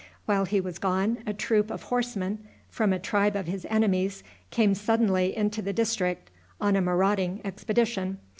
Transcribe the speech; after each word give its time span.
While 0.25 0.45
he 0.45 0.59
was 0.59 0.79
gone 0.79 1.19
a 1.27 1.31
troop 1.33 1.69
of 1.69 1.83
horsemen, 1.83 2.39
from 2.69 2.91
a 2.91 2.97
tribe 2.97 3.35
of 3.35 3.45
his 3.45 3.67
enemies, 3.69 4.23
came 4.49 4.73
suddenly 4.73 5.37
into 5.37 5.61
the 5.61 5.73
district 5.73 6.31
on 6.59 6.75
a 6.75 6.81
marauding 6.81 7.39
expedition. 7.45 8.17